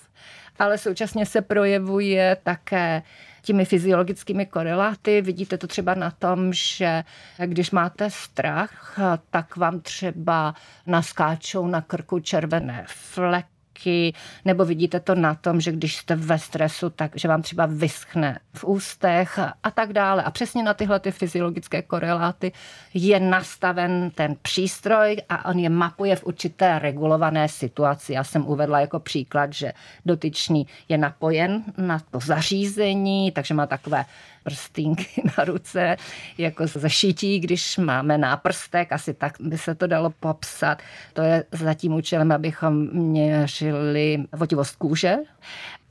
ale 0.59 0.77
současně 0.77 1.25
se 1.25 1.41
projevuje 1.41 2.37
také 2.43 3.03
těmi 3.41 3.65
fyziologickými 3.65 4.45
koreláty. 4.45 5.21
Vidíte 5.21 5.57
to 5.57 5.67
třeba 5.67 5.93
na 5.93 6.11
tom, 6.11 6.53
že 6.53 7.03
když 7.45 7.71
máte 7.71 8.09
strach, 8.09 8.99
tak 9.29 9.57
vám 9.57 9.79
třeba 9.79 10.55
naskáčou 10.87 11.67
na 11.67 11.81
krku 11.81 12.19
červené 12.19 12.85
fleky 12.87 13.52
ruky, 13.73 14.13
nebo 14.45 14.65
vidíte 14.65 14.99
to 14.99 15.15
na 15.15 15.35
tom, 15.35 15.61
že 15.61 15.71
když 15.71 15.97
jste 15.97 16.15
ve 16.15 16.39
stresu, 16.39 16.89
tak 16.89 17.11
že 17.15 17.27
vám 17.27 17.41
třeba 17.41 17.65
vyschne 17.65 18.39
v 18.53 18.63
ústech 18.63 19.39
a 19.39 19.71
tak 19.71 19.93
dále. 19.93 20.23
A 20.23 20.31
přesně 20.31 20.63
na 20.63 20.73
tyhle 20.73 20.99
ty 20.99 21.11
fyziologické 21.11 21.81
koreláty 21.81 22.51
je 22.93 23.19
nastaven 23.19 24.11
ten 24.15 24.35
přístroj 24.41 25.17
a 25.29 25.49
on 25.49 25.59
je 25.59 25.69
mapuje 25.69 26.15
v 26.15 26.23
určité 26.23 26.79
regulované 26.79 27.47
situaci. 27.49 28.13
Já 28.13 28.23
jsem 28.23 28.47
uvedla 28.47 28.79
jako 28.79 28.99
příklad, 28.99 29.53
že 29.53 29.73
dotyčný 30.05 30.67
je 30.89 30.97
napojen 30.97 31.63
na 31.77 31.99
to 31.99 32.19
zařízení, 32.19 33.31
takže 33.31 33.53
má 33.53 33.65
takové 33.65 34.05
prstínky 34.43 35.23
na 35.37 35.43
ruce, 35.43 35.97
jako 36.37 36.67
zašití, 36.67 37.39
když 37.39 37.77
máme 37.77 38.17
náprstek, 38.17 38.91
asi 38.91 39.13
tak 39.13 39.33
by 39.39 39.57
se 39.57 39.75
to 39.75 39.87
dalo 39.87 40.09
popsat. 40.19 40.81
To 41.13 41.21
je 41.21 41.43
za 41.51 41.73
tím 41.73 41.93
účelem, 41.93 42.31
abychom 42.31 42.87
měřili 42.93 44.23
votivost 44.31 44.75
kůže 44.75 45.15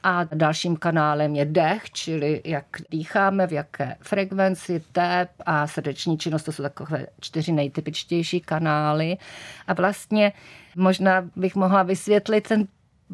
a 0.02 0.24
dalším 0.24 0.76
kanálem 0.76 1.36
je 1.36 1.44
dech, 1.44 1.90
čili 1.90 2.40
jak 2.44 2.64
dýcháme, 2.90 3.46
v 3.46 3.52
jaké 3.52 3.96
frekvenci, 4.00 4.82
tep 4.92 5.30
a 5.46 5.66
srdeční 5.66 6.18
činnost, 6.18 6.42
to 6.42 6.52
jsou 6.52 6.62
takové 6.62 7.06
čtyři 7.20 7.52
nejtypičtější 7.52 8.40
kanály. 8.40 9.16
A 9.66 9.72
vlastně 9.72 10.32
možná 10.76 11.28
bych 11.36 11.54
mohla 11.54 11.82
vysvětlit 11.82 12.48
ten 12.48 12.66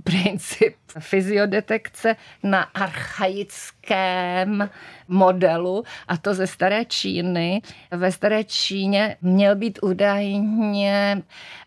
princip 0.05 0.77
fyziodetekce 0.99 2.17
na 2.43 2.63
archaickém 2.63 4.71
modelu, 5.09 5.85
a 6.09 6.17
to 6.17 6.35
ze 6.35 6.47
staré 6.47 6.85
Číny. 6.85 7.63
Ve 7.91 8.13
staré 8.13 8.45
Číně 8.45 9.17
měl 9.23 9.57
být 9.57 9.79
údajně 9.83 11.23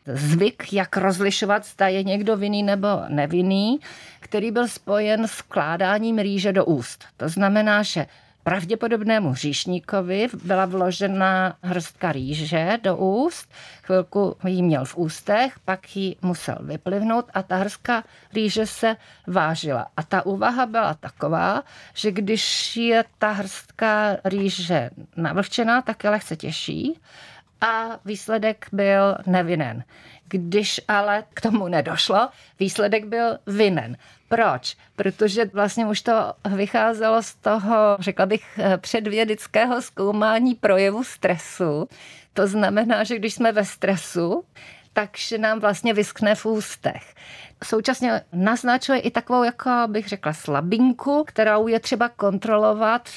zvyk, 0.06 0.74
jak 0.74 0.98
rozlišovat, 0.98 1.66
zda 1.66 1.88
je 1.88 2.04
někdo 2.04 2.38
vinný 2.38 2.64
nebo 2.64 2.88
nevinný, 3.10 3.80
který 4.20 4.52
byl 4.52 4.68
spojen 4.68 5.28
s 5.28 5.42
kládáním 5.42 6.20
rýže 6.20 6.54
do 6.54 6.66
úst. 6.66 7.06
To 7.18 7.30
znamená, 7.30 7.84
že 7.84 8.06
pravděpodobnému 8.44 9.32
hříšníkovi 9.32 10.28
byla 10.44 10.66
vložena 10.66 11.58
hrstka 11.62 12.12
rýže 12.12 12.78
do 12.84 12.98
úst, 12.98 13.50
chvilku 13.84 14.36
ji 14.48 14.62
měl 14.62 14.86
v 14.86 14.98
ústech, 14.98 15.60
pak 15.66 15.96
ji 15.96 16.16
musel 16.22 16.58
vyplivnout 16.62 17.26
a 17.34 17.44
ta 17.44 17.56
hrstka 17.56 18.04
rýže 18.34 18.66
se 18.66 18.96
vážila. 19.28 19.88
A 19.98 20.04
ta 20.04 20.26
úvaha 20.26 20.66
byla 20.66 20.94
taková, 20.94 21.64
že 21.94 22.12
když 22.12 22.78
je 22.78 23.04
ta 23.18 23.32
hrstka 23.32 24.18
rýže 24.24 24.90
navlhčená, 25.18 25.82
tak 25.82 26.04
je 26.04 26.10
lehce 26.10 26.36
těžší 26.36 27.00
a 27.62 28.00
výsledek 28.06 28.68
byl 28.72 29.18
nevinen. 29.28 29.84
Když 30.32 30.82
ale 30.88 31.24
k 31.34 31.42
tomu 31.42 31.68
nedošlo, 31.68 32.30
výsledek 32.60 33.06
byl 33.06 33.38
vinen. 33.48 33.98
Proč? 34.30 34.78
Protože 34.96 35.46
vlastně 35.46 35.86
už 35.88 36.02
to 36.02 36.34
vycházelo 36.56 37.24
z 37.24 37.36
toho, 37.36 37.98
řekla 38.00 38.26
bych, 38.26 38.60
předvědického 38.78 39.82
zkoumání 39.82 40.56
projevu 40.56 41.04
stresu. 41.04 41.88
To 42.34 42.48
znamená, 42.48 43.04
že 43.04 43.20
když 43.20 43.34
jsme 43.34 43.52
ve 43.52 43.66
stresu, 43.66 44.44
takže 44.94 45.38
nám 45.38 45.60
vlastně 45.60 45.94
vyskne 45.94 46.36
v 46.36 46.46
ústech. 46.46 47.14
Současně 47.64 48.22
naznačuje 48.34 49.00
i 49.00 49.12
takovou, 49.12 49.44
jako 49.44 49.70
bych 49.88 50.08
řekla, 50.08 50.34
slabinku, 50.34 51.24
kterou 51.28 51.68
je 51.68 51.80
třeba 51.80 52.10
kontrolovat. 52.10 53.10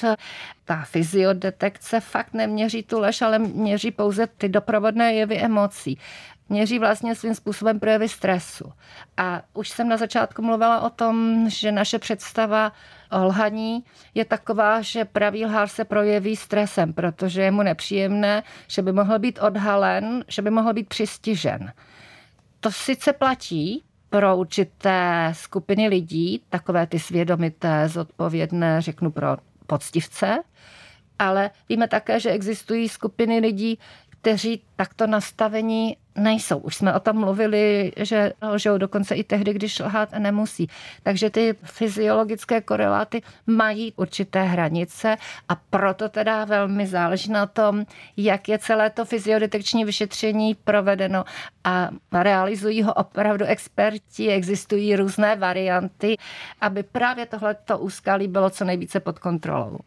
Ta 0.65 0.81
fyziodetekce 0.83 1.99
fakt 1.99 2.33
neměří 2.33 2.83
tu 2.83 2.99
lež, 2.99 3.21
ale 3.21 3.39
měří 3.39 3.91
pouze 3.91 4.27
ty 4.27 4.49
doprovodné 4.49 5.13
jevy 5.13 5.37
emocí. 5.37 5.99
Měří 6.49 6.79
vlastně 6.79 7.15
svým 7.15 7.35
způsobem 7.35 7.79
projevy 7.79 8.09
stresu. 8.09 8.73
A 9.17 9.41
už 9.53 9.69
jsem 9.69 9.89
na 9.89 9.97
začátku 9.97 10.41
mluvila 10.41 10.81
o 10.81 10.89
tom, 10.89 11.45
že 11.49 11.71
naše 11.71 11.99
představa 11.99 12.71
o 13.11 13.25
lhaní 13.25 13.83
je 14.13 14.25
taková, 14.25 14.81
že 14.81 15.05
pravý 15.05 15.45
lhář 15.45 15.71
se 15.71 15.85
projeví 15.85 16.35
stresem, 16.35 16.93
protože 16.93 17.41
je 17.41 17.51
mu 17.51 17.63
nepříjemné, 17.63 18.43
že 18.67 18.81
by 18.81 18.91
mohl 18.91 19.19
být 19.19 19.39
odhalen, 19.41 20.23
že 20.27 20.41
by 20.41 20.49
mohl 20.49 20.73
být 20.73 20.89
přistižen. 20.89 21.73
To 22.59 22.71
sice 22.71 23.13
platí, 23.13 23.83
pro 24.09 24.37
určité 24.37 25.29
skupiny 25.35 25.87
lidí, 25.87 26.41
takové 26.49 26.87
ty 26.87 26.99
svědomité, 26.99 27.89
zodpovědné, 27.89 28.81
řeknu 28.81 29.11
pro 29.11 29.37
poctivce, 29.67 30.43
ale 31.19 31.51
víme 31.69 31.87
také, 31.87 32.19
že 32.19 32.29
existují 32.29 32.89
skupiny 32.89 33.39
lidí, 33.39 33.79
kteří 34.25 34.61
takto 34.75 35.07
nastavení 35.07 35.97
nejsou. 36.15 36.57
Už 36.57 36.75
jsme 36.75 36.93
o 36.93 36.99
tom 36.99 37.19
mluvili, 37.19 37.91
že 37.97 38.33
lžou 38.41 38.77
dokonce 38.77 39.15
i 39.15 39.23
tehdy, 39.23 39.53
když 39.53 39.79
lhát 39.79 40.11
nemusí. 40.19 40.67
Takže 41.03 41.29
ty 41.29 41.55
fyziologické 41.63 42.61
koreláty 42.61 43.21
mají 43.47 43.93
určité 43.95 44.43
hranice 44.43 45.17
a 45.49 45.55
proto 45.55 46.09
teda 46.09 46.45
velmi 46.45 46.87
záleží 46.87 47.31
na 47.31 47.45
tom, 47.45 47.85
jak 48.17 48.49
je 48.49 48.57
celé 48.59 48.89
to 48.89 49.05
fyziodetekční 49.05 49.85
vyšetření 49.85 50.55
provedeno 50.55 51.23
a 51.63 51.89
realizují 52.11 52.83
ho 52.83 52.93
opravdu 52.93 53.45
experti, 53.45 54.29
existují 54.29 54.95
různé 54.95 55.35
varianty, 55.35 56.17
aby 56.61 56.83
právě 56.83 57.25
tohleto 57.25 57.77
úskalí 57.77 58.27
bylo 58.27 58.49
co 58.49 58.65
nejvíce 58.65 58.99
pod 58.99 59.19
kontrolou. 59.19 59.77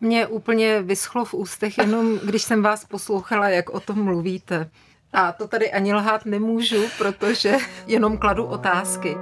Mě 0.00 0.26
úplně 0.26 0.82
vyschlo 0.82 1.24
v 1.24 1.34
ústech 1.34 1.78
jenom, 1.78 2.18
když 2.18 2.42
jsem 2.42 2.62
vás 2.62 2.84
poslouchala, 2.84 3.48
jak 3.48 3.70
o 3.70 3.80
tom 3.80 4.04
mluvíte. 4.04 4.70
A 5.12 5.32
to 5.32 5.48
tady 5.48 5.72
ani 5.72 5.94
lhát 5.94 6.26
nemůžu, 6.26 6.82
protože 6.98 7.56
jenom 7.86 8.18
kladu 8.18 8.44
otázky. 8.44 9.16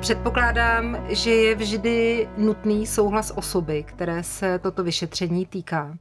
Předpokládám, 0.00 1.06
že 1.08 1.30
je 1.30 1.54
vždy 1.54 2.28
nutný 2.36 2.86
souhlas 2.86 3.32
osoby, 3.36 3.82
které 3.82 4.22
se 4.22 4.58
toto 4.58 4.84
vyšetření 4.84 5.46
týká. 5.46 5.96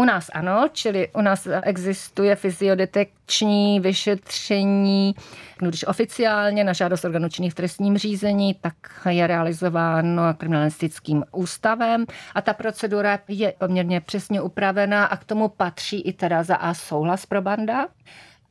U 0.00 0.04
nás 0.04 0.30
ano, 0.32 0.68
čili 0.72 1.08
u 1.08 1.20
nás 1.20 1.48
existuje 1.62 2.36
fyziodetekční 2.36 3.80
vyšetření, 3.80 5.14
když 5.58 5.86
oficiálně 5.86 6.64
na 6.64 6.72
žádost 6.72 7.04
činných 7.30 7.52
v 7.52 7.54
trestním 7.54 7.98
řízení, 7.98 8.54
tak 8.54 8.74
je 9.08 9.26
realizováno 9.26 10.22
kriminalistickým 10.34 11.24
ústavem. 11.32 12.04
A 12.34 12.40
ta 12.40 12.52
procedura 12.52 13.18
je 13.28 13.54
poměrně 13.58 14.00
přesně 14.00 14.40
upravená 14.40 15.04
a 15.04 15.16
k 15.16 15.24
tomu 15.24 15.48
patří 15.48 16.00
i 16.00 16.12
teda 16.12 16.42
za 16.42 16.56
A 16.56 16.74
souhlas 16.74 17.26
pro 17.26 17.42
banda. 17.42 17.86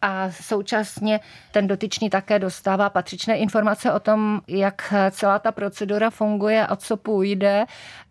A 0.01 0.31
současně 0.31 1.19
ten 1.51 1.67
dotyčný 1.67 2.09
také 2.09 2.39
dostává 2.39 2.89
patřičné 2.89 3.37
informace 3.37 3.91
o 3.91 3.99
tom, 3.99 4.41
jak 4.47 4.93
celá 5.11 5.39
ta 5.39 5.51
procedura 5.51 6.09
funguje, 6.09 6.67
o 6.67 6.75
co 6.75 6.97
půjde 6.97 7.65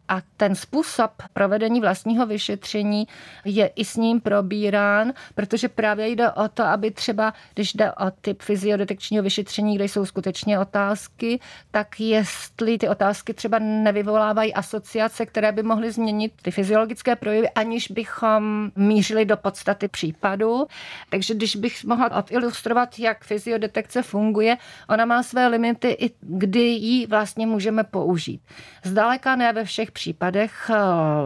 a 0.08 0.20
ten 0.36 0.54
způsob 0.54 1.10
provedení 1.32 1.80
vlastního 1.80 2.26
vyšetření 2.26 3.06
je 3.44 3.66
i 3.66 3.84
s 3.84 3.96
ním 3.96 4.20
probírán, 4.20 5.12
protože 5.34 5.68
právě 5.68 6.08
jde 6.08 6.30
o 6.32 6.48
to, 6.48 6.64
aby 6.64 6.90
třeba, 6.90 7.34
když 7.54 7.74
jde 7.74 7.92
o 7.92 8.10
typ 8.10 8.42
fyziodetekčního 8.42 9.22
vyšetření, 9.22 9.76
kde 9.76 9.84
jsou 9.84 10.06
skutečně 10.06 10.58
otázky, 10.58 11.40
tak 11.70 12.00
jestli 12.00 12.78
ty 12.78 12.88
otázky 12.88 13.34
třeba 13.34 13.58
nevyvolávají 13.58 14.54
asociace, 14.54 15.26
které 15.26 15.52
by 15.52 15.62
mohly 15.62 15.92
změnit 15.92 16.32
ty 16.42 16.50
fyziologické 16.50 17.16
projevy, 17.16 17.50
aniž 17.50 17.90
bychom 17.90 18.70
mířili 18.76 19.24
do 19.24 19.36
podstaty 19.36 19.88
případu. 19.88 20.66
Takže 21.10 21.34
když 21.34 21.56
bych 21.56 21.84
mohla 21.84 22.24
ilustrovat, 22.30 22.98
jak 22.98 23.24
fyziodetekce 23.24 24.02
funguje, 24.02 24.56
ona 24.88 25.04
má 25.04 25.22
své 25.22 25.48
limity, 25.48 25.96
i 26.00 26.10
kdy 26.20 26.60
ji 26.60 27.06
vlastně 27.06 27.46
můžeme 27.46 27.84
použít. 27.84 28.40
Zdaleka 28.84 29.36
ne 29.36 29.52
ve 29.52 29.64
všech 29.64 29.92
případech 29.98 30.70
eh, 30.70 30.76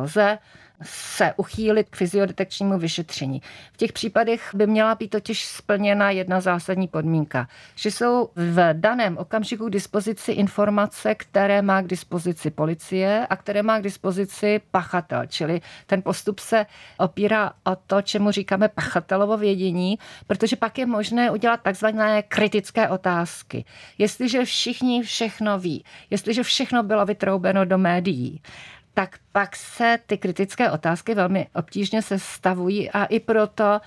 lze 0.02 0.38
se 0.84 1.34
uchýlit 1.36 1.88
k 1.90 1.96
fyziodetekčnímu 1.96 2.78
vyšetření. 2.78 3.42
V 3.72 3.76
těch 3.76 3.92
případech 3.92 4.50
by 4.54 4.66
měla 4.66 4.94
být 4.94 5.08
totiž 5.08 5.44
splněna 5.46 6.10
jedna 6.10 6.40
zásadní 6.40 6.88
podmínka, 6.88 7.48
že 7.74 7.90
jsou 7.90 8.30
v 8.36 8.74
daném 8.74 9.18
okamžiku 9.18 9.66
k 9.66 9.72
dispozici 9.72 10.32
informace, 10.32 11.14
které 11.14 11.62
má 11.62 11.82
k 11.82 11.86
dispozici 11.86 12.50
policie 12.50 13.26
a 13.30 13.36
které 13.36 13.62
má 13.62 13.78
k 13.78 13.82
dispozici 13.82 14.60
pachatel, 14.70 15.26
čili 15.26 15.60
ten 15.86 16.02
postup 16.02 16.38
se 16.38 16.66
opírá 16.98 17.52
o 17.64 17.76
to, 17.76 18.02
čemu 18.02 18.30
říkáme 18.30 18.68
pachatelovo 18.68 19.36
vědění, 19.36 19.98
protože 20.26 20.56
pak 20.56 20.78
je 20.78 20.86
možné 20.86 21.30
udělat 21.30 21.60
takzvané 21.62 22.22
kritické 22.22 22.88
otázky. 22.88 23.64
Jestliže 23.98 24.44
všichni 24.44 25.02
všechno 25.02 25.58
ví, 25.58 25.84
jestliže 26.10 26.42
všechno 26.42 26.82
bylo 26.82 27.06
vytroubeno 27.06 27.64
do 27.64 27.78
médií, 27.78 28.40
tak 28.94 29.18
pak 29.32 29.56
se 29.56 29.98
ty 30.06 30.18
kritické 30.18 30.70
otázky 30.70 31.14
velmi 31.14 31.46
obtížně 31.54 32.02
sestavují 32.02 32.90
a 32.90 33.04
i 33.04 33.20
proto 33.20 33.80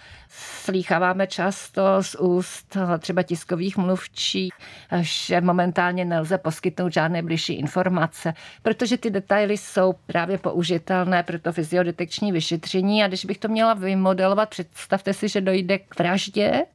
slýcháváme 0.64 1.28
často 1.28 1.82
z 2.02 2.16
úst 2.16 2.78
třeba 3.00 3.24
tiskových 3.24 3.78
mluvčích, 3.78 4.54
že 5.02 5.42
momentálně 5.42 6.06
nelze 6.06 6.38
poskytnout 6.38 6.94
žádné 6.94 7.24
bližší 7.24 7.54
informace, 7.54 8.34
protože 8.62 8.98
ty 8.98 9.10
detaily 9.10 9.58
jsou 9.58 9.94
právě 9.94 10.38
použitelné 10.38 11.24
pro 11.24 11.40
to 11.40 11.52
fyziodetekční 11.52 12.32
vyšetření. 12.32 13.04
A 13.04 13.08
když 13.08 13.26
bych 13.26 13.38
to 13.38 13.48
měla 13.48 13.74
vymodelovat, 13.74 14.50
představte 14.50 15.14
si, 15.14 15.30
že 15.30 15.42
dojde 15.42 15.80
k 15.80 16.00
vraždě 16.00 16.66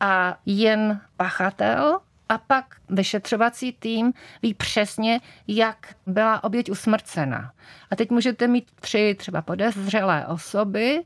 a 0.00 0.38
jen 0.46 1.00
pachatel 1.16 2.00
a 2.28 2.38
pak 2.38 2.76
vyšetřovací 2.88 3.72
tým 3.72 4.12
ví 4.42 4.54
přesně, 4.54 5.20
jak 5.48 5.94
byla 6.06 6.44
oběť 6.44 6.70
usmrcena. 6.70 7.52
A 7.90 7.96
teď 7.96 8.10
můžete 8.10 8.46
mít 8.46 8.70
tři 8.80 9.14
třeba 9.18 9.42
podezřelé 9.42 10.26
osoby 10.26 11.02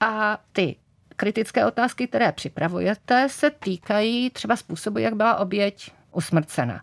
a 0.00 0.38
ty 0.52 0.76
kritické 1.16 1.66
otázky, 1.66 2.08
které 2.08 2.32
připravujete, 2.32 3.28
se 3.28 3.50
týkají 3.50 4.30
třeba 4.30 4.56
způsobu, 4.56 4.98
jak 4.98 5.14
byla 5.14 5.36
oběť 5.36 5.92
usmrcena. 6.12 6.82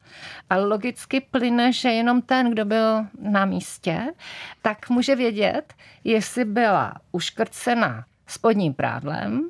A 0.50 0.58
logicky 0.58 1.22
plyne, 1.22 1.74
že 1.74 1.90
jenom 1.90 2.22
ten, 2.22 2.52
kdo 2.52 2.66
byl 2.66 3.06
na 3.20 3.46
místě, 3.46 4.14
tak 4.62 4.90
může 4.90 5.16
vědět, 5.16 5.74
jestli 6.04 6.46
byla 6.46 6.94
uškrcena 7.12 8.06
spodním 8.28 8.74
prádlem, 8.74 9.50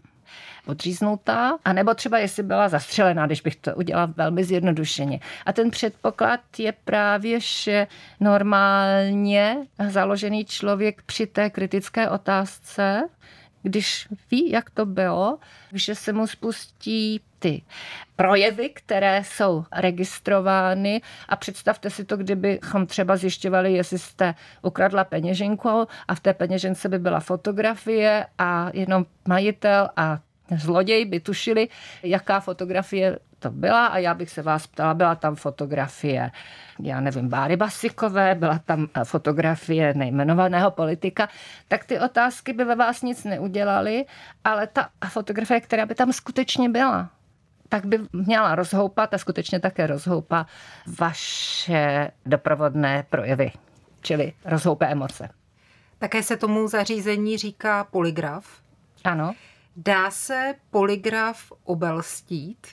odříznutá, 0.65 1.57
anebo 1.65 1.93
třeba 1.93 2.17
jestli 2.17 2.43
byla 2.43 2.69
zastřelená, 2.69 3.25
když 3.25 3.41
bych 3.41 3.55
to 3.55 3.75
udělala 3.75 4.13
velmi 4.17 4.43
zjednodušeně. 4.43 5.19
A 5.45 5.53
ten 5.53 5.71
předpoklad 5.71 6.39
je 6.57 6.71
právě, 6.71 7.39
že 7.39 7.87
normálně 8.19 9.57
založený 9.89 10.45
člověk 10.45 11.01
při 11.01 11.27
té 11.27 11.49
kritické 11.49 12.09
otázce 12.09 13.03
když 13.65 14.07
ví, 14.31 14.51
jak 14.51 14.69
to 14.69 14.85
bylo, 14.85 15.39
že 15.73 15.95
se 15.95 16.13
mu 16.13 16.27
spustí 16.27 17.21
ty 17.39 17.61
projevy, 18.15 18.69
které 18.69 19.23
jsou 19.25 19.65
registrovány 19.75 21.01
a 21.29 21.35
představte 21.35 21.89
si 21.89 22.05
to, 22.05 22.17
kdybychom 22.17 22.87
třeba 22.87 23.17
zjišťovali, 23.17 23.73
jestli 23.73 23.99
jste 23.99 24.35
ukradla 24.61 25.03
peněženku 25.03 25.87
a 26.07 26.15
v 26.15 26.19
té 26.19 26.33
peněžence 26.33 26.89
by 26.89 26.99
byla 26.99 27.19
fotografie 27.19 28.25
a 28.37 28.69
jenom 28.73 29.05
majitel 29.27 29.89
a 29.97 30.19
zloděj 30.57 31.05
by 31.05 31.19
tušili, 31.19 31.67
jaká 32.03 32.39
fotografie 32.39 33.19
to 33.39 33.51
byla 33.51 33.87
a 33.87 33.97
já 33.97 34.13
bych 34.13 34.29
se 34.29 34.41
vás 34.41 34.67
ptala, 34.67 34.93
byla 34.93 35.15
tam 35.15 35.35
fotografie, 35.35 36.31
já 36.79 36.99
nevím, 36.99 37.29
Báry 37.29 37.55
Basikové, 37.55 38.35
byla 38.35 38.59
tam 38.59 38.87
fotografie 39.03 39.93
nejmenovaného 39.93 40.71
politika, 40.71 41.29
tak 41.67 41.85
ty 41.85 41.99
otázky 41.99 42.53
by 42.53 42.63
ve 42.65 42.75
vás 42.75 43.01
nic 43.01 43.23
neudělaly, 43.23 44.05
ale 44.43 44.67
ta 44.67 44.89
fotografie, 45.09 45.61
která 45.61 45.85
by 45.85 45.95
tam 45.95 46.13
skutečně 46.13 46.69
byla, 46.69 47.09
tak 47.69 47.85
by 47.85 47.99
měla 48.13 48.55
rozhoupat 48.55 49.13
a 49.13 49.17
skutečně 49.17 49.59
také 49.59 49.87
rozhoupá 49.87 50.45
vaše 50.99 52.11
doprovodné 52.25 53.05
projevy, 53.09 53.51
čili 54.01 54.33
rozhoupé 54.45 54.87
emoce. 54.87 55.29
Také 55.99 56.23
se 56.23 56.37
tomu 56.37 56.67
zařízení 56.67 57.37
říká 57.37 57.83
polygraf. 57.83 58.45
Ano. 59.03 59.35
Dá 59.75 60.11
se 60.11 60.53
polygraf 60.71 61.51
obelstít? 61.63 62.67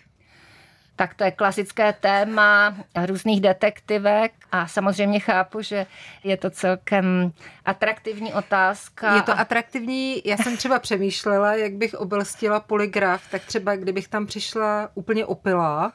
Tak 0.97 1.15
to 1.15 1.25
je 1.25 1.31
klasické 1.31 1.93
téma 1.93 2.77
různých 3.07 3.41
detektivek 3.41 4.33
a 4.53 4.67
samozřejmě 4.67 5.21
chápu, 5.21 5.63
že 5.63 5.87
je 6.25 6.37
to 6.37 6.51
celkem 6.51 7.33
atraktivní 7.65 8.35
otázka. 8.35 9.15
Je 9.15 9.23
to 9.23 9.39
atraktivní, 9.39 10.23
já 10.25 10.37
jsem 10.37 10.57
třeba 10.57 10.79
přemýšlela, 10.79 11.55
jak 11.55 11.73
bych 11.73 11.95
obelstila 11.95 12.61
polygraf, 12.61 13.31
tak 13.31 13.45
třeba 13.45 13.77
kdybych 13.77 14.09
tam 14.09 14.27
přišla 14.27 14.91
úplně 14.95 15.27
opilá, 15.27 15.93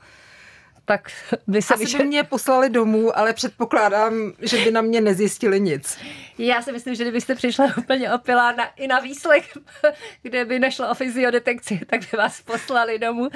tak 0.89 1.11
by 1.47 1.61
se 1.61 1.73
Asi 1.73 1.83
vyšet... 1.83 1.97
by 1.97 2.07
mě 2.07 2.23
poslali 2.23 2.69
domů, 2.69 3.17
ale 3.17 3.33
předpokládám, 3.33 4.13
že 4.41 4.57
by 4.57 4.71
na 4.71 4.81
mě 4.81 5.01
nezjistili 5.01 5.59
nic. 5.59 5.97
Já 6.37 6.61
si 6.61 6.71
myslím, 6.71 6.95
že 6.95 7.03
kdybyste 7.03 7.35
přišla 7.35 7.65
úplně 7.77 8.13
opilá 8.13 8.51
na, 8.51 8.65
i 8.65 8.87
na 8.87 8.99
výslech, 8.99 9.57
kde 10.21 10.45
by 10.45 10.59
nešlo 10.59 10.89
o 10.89 10.93
fyziodetekci, 10.93 11.79
tak 11.87 12.01
by 12.11 12.17
vás 12.17 12.41
poslali 12.41 12.99
domů. 12.99 13.29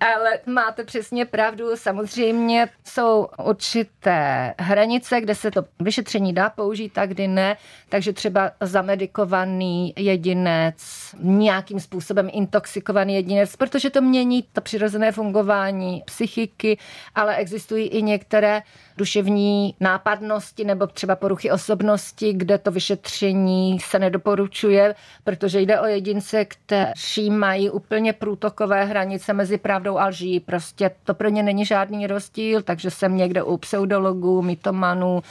Ale 0.00 0.38
máte 0.46 0.84
přesně 0.84 1.24
pravdu. 1.24 1.76
Samozřejmě 1.76 2.68
jsou 2.84 3.28
určité 3.44 4.54
hranice, 4.58 5.20
kde 5.20 5.34
se 5.34 5.50
to 5.50 5.64
vyšetření 5.80 6.32
dá 6.32 6.50
použít 6.50 6.98
a 6.98 7.06
kdy 7.06 7.28
ne. 7.28 7.56
Takže 7.88 8.12
třeba 8.12 8.50
zamedikovaný 8.60 9.94
jedinec, 9.96 10.76
nějakým 11.18 11.80
způsobem 11.80 12.30
intoxikovaný 12.32 13.14
jedinec, 13.14 13.56
protože 13.56 13.90
to 13.90 14.00
mění 14.00 14.42
to 14.52 14.60
přirozené 14.60 15.12
fungování 15.12 16.02
psychiky, 16.06 16.78
ale 17.14 17.36
existují 17.36 17.88
i 17.88 18.02
některé 18.02 18.62
duševní 18.96 19.74
nápadnosti 19.80 20.64
nebo 20.64 20.86
třeba 20.86 21.16
poruchy 21.16 21.50
osobnosti, 21.50 22.32
kde 22.32 22.58
to 22.58 22.70
vyšetření 22.70 23.80
se 23.80 23.98
nedoporučuje, 23.98 24.94
protože 25.24 25.60
jde 25.60 25.80
o 25.80 25.86
jedince, 25.86 26.44
kteří 26.44 27.30
mají 27.30 27.70
úplně 27.70 28.12
průtokové 28.12 28.84
hranice 28.84 29.32
mezi 29.32 29.58
pravdou 29.58 29.98
a 29.98 30.06
lží. 30.06 30.40
Prostě 30.40 30.90
to 31.04 31.14
pro 31.14 31.28
ně 31.28 31.42
není 31.42 31.64
žádný 31.64 32.06
rozdíl, 32.06 32.62
takže 32.62 32.90
jsem 32.90 33.16
někde 33.16 33.42
u 33.42 33.56
pseudologů, 33.56 34.42
mytomanů. 34.42 35.22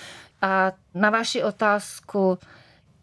A 0.41 0.71
na 0.93 1.10
vaši 1.10 1.43
otázku, 1.43 2.38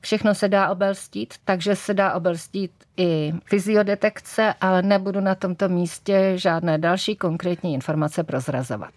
Všechno 0.00 0.34
se 0.34 0.48
dá 0.48 0.68
obelstít, 0.68 1.34
takže 1.44 1.76
se 1.76 1.94
dá 1.94 2.12
obelstít 2.12 2.72
i 2.96 3.32
fyziodetekce, 3.44 4.54
ale 4.60 4.82
nebudu 4.82 5.20
na 5.20 5.34
tomto 5.34 5.68
místě 5.68 6.32
žádné 6.36 6.78
další 6.78 7.16
konkrétní 7.16 7.74
informace 7.74 8.24
prozrazovat. 8.24 8.90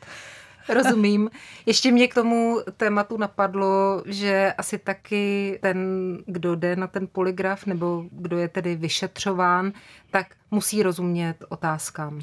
Rozumím. 0.69 1.29
Ještě 1.65 1.91
mě 1.91 2.07
k 2.07 2.13
tomu 2.13 2.59
tématu 2.77 3.17
napadlo, 3.17 4.03
že 4.05 4.53
asi 4.57 4.77
taky 4.77 5.59
ten, 5.61 5.77
kdo 6.25 6.55
jde 6.55 6.75
na 6.75 6.87
ten 6.87 7.07
poligraf, 7.11 7.65
nebo 7.65 8.03
kdo 8.11 8.37
je 8.37 8.47
tedy 8.47 8.75
vyšetřován, 8.75 9.71
tak 10.11 10.27
musí 10.51 10.83
rozumět 10.83 11.35
otázkám. 11.49 12.19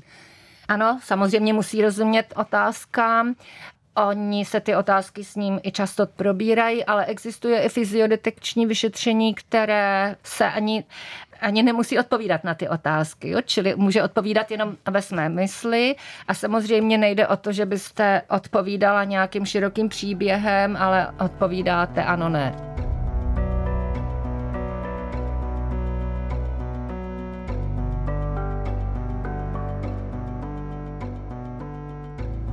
Ano, 0.68 1.00
samozřejmě 1.02 1.52
musí 1.52 1.82
rozumět 1.82 2.32
otázkám. 2.36 3.34
Oni 4.06 4.44
se 4.44 4.60
ty 4.60 4.76
otázky 4.76 5.24
s 5.24 5.36
ním 5.36 5.60
i 5.62 5.72
často 5.72 6.06
probírají, 6.06 6.84
ale 6.84 7.04
existuje 7.04 7.62
i 7.62 7.68
fyziodetekční 7.68 8.66
vyšetření, 8.66 9.34
které 9.34 10.16
se 10.22 10.46
ani 10.46 10.84
ani 11.40 11.62
nemusí 11.62 11.98
odpovídat 11.98 12.44
na 12.44 12.54
ty 12.54 12.68
otázky, 12.68 13.30
jo? 13.30 13.40
čili 13.44 13.74
může 13.76 14.02
odpovídat 14.02 14.50
jenom 14.50 14.76
ve 14.90 15.02
své 15.02 15.28
mysli 15.28 15.96
a 16.28 16.34
samozřejmě 16.34 16.98
nejde 16.98 17.26
o 17.26 17.36
to, 17.36 17.52
že 17.52 17.66
byste 17.66 18.22
odpovídala 18.30 19.04
nějakým 19.04 19.46
širokým 19.46 19.88
příběhem, 19.88 20.76
ale 20.76 21.08
odpovídáte 21.18 22.04
ano, 22.04 22.28
ne. 22.28 22.54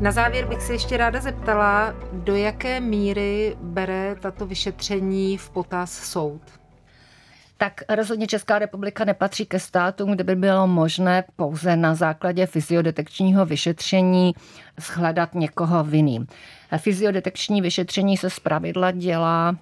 Na 0.05 0.11
závěr 0.11 0.45
bych 0.45 0.61
se 0.61 0.73
ještě 0.73 0.97
ráda 0.97 1.21
zeptala, 1.21 1.95
do 2.11 2.35
jaké 2.35 2.79
míry 2.79 3.57
bere 3.61 4.15
tato 4.19 4.45
vyšetření 4.45 5.37
v 5.37 5.49
potaz 5.49 5.91
soud? 5.91 6.41
tak 7.57 7.81
rozhodně 7.89 8.27
Česká 8.27 8.59
republika 8.59 9.05
nepatří 9.05 9.45
ke 9.45 9.59
státům, 9.59 10.11
kde 10.11 10.23
by 10.23 10.35
bylo 10.35 10.67
možné 10.67 11.23
pouze 11.35 11.75
na 11.75 11.95
základě 11.95 12.45
fyziodetekčního 12.45 13.45
vyšetření 13.45 14.33
shledat 14.79 15.35
někoho 15.35 15.83
vinným. 15.83 16.27
Fyziodetekční 16.77 17.61
vyšetření 17.61 18.17
se 18.17 18.29
zpravidla 18.29 18.91
dělá 18.91 19.55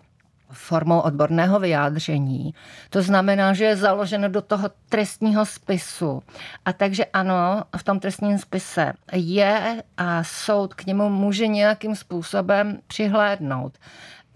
formou 0.51 0.99
odborného 0.99 1.60
vyjádření. 1.60 2.53
To 2.89 3.01
znamená, 3.01 3.53
že 3.53 3.65
je 3.65 3.75
založeno 3.75 4.29
do 4.29 4.41
toho 4.41 4.69
trestního 4.89 5.45
spisu. 5.45 6.23
A 6.65 6.73
takže 6.73 7.06
ano, 7.06 7.63
v 7.77 7.84
tom 7.84 7.99
trestním 7.99 8.38
spise 8.38 8.93
je 9.13 9.84
a 9.97 10.23
soud 10.23 10.73
k 10.73 10.86
němu 10.86 11.10
může 11.10 11.47
nějakým 11.47 11.95
způsobem 11.95 12.79
přihlédnout. 12.88 13.77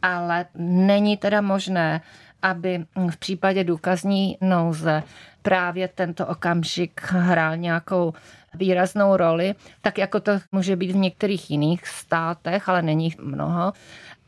Ale 0.01 0.45
není 0.55 1.17
teda 1.17 1.41
možné, 1.41 2.01
aby 2.41 2.85
v 3.09 3.17
případě 3.17 3.63
důkazní 3.63 4.37
nouze 4.41 5.03
právě 5.41 5.87
tento 5.87 6.27
okamžik 6.27 7.01
hrál 7.11 7.57
nějakou 7.57 8.13
výraznou 8.57 9.17
roli, 9.17 9.55
tak 9.81 9.97
jako 9.97 10.19
to 10.19 10.31
může 10.51 10.75
být 10.75 10.91
v 10.91 10.95
některých 10.95 11.51
jiných 11.51 11.87
státech, 11.87 12.69
ale 12.69 12.81
není 12.81 13.03
jich 13.05 13.17
mnoho. 13.17 13.73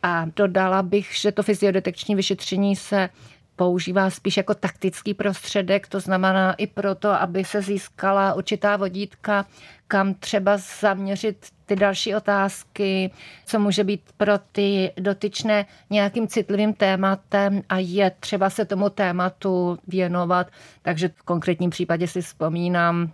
A 0.04 0.26
dodala 0.36 0.84
bych, 0.84 1.16
že 1.16 1.32
to 1.32 1.44
fyziodetekční 1.44 2.16
vyšetření 2.16 2.76
se 2.76 3.10
používá 3.56 4.10
spíš 4.10 4.38
jako 4.38 4.54
taktický 4.54 5.14
prostředek, 5.14 5.88
to 5.88 6.00
znamená 6.00 6.54
i 6.54 6.68
proto, 6.68 7.10
aby 7.10 7.46
se 7.46 7.62
získala 7.62 8.34
určitá 8.34 8.78
vodítka, 8.78 9.46
kam 9.88 10.14
třeba 10.14 10.58
zaměřit 10.82 11.46
ty 11.66 11.76
další 11.76 12.16
otázky, 12.16 13.12
co 13.46 13.60
může 13.60 13.84
být 13.84 14.02
pro 14.18 14.38
ty 14.52 14.92
dotyčné 14.98 15.66
nějakým 15.90 16.28
citlivým 16.28 16.74
tématem 16.74 17.62
a 17.70 17.78
je 17.78 18.12
třeba 18.20 18.50
se 18.50 18.66
tomu 18.66 18.90
tématu 18.90 19.78
věnovat. 19.88 20.48
Takže 20.82 21.08
v 21.08 21.24
konkrétním 21.24 21.70
případě 21.70 22.08
si 22.08 22.22
vzpomínám 22.22 23.12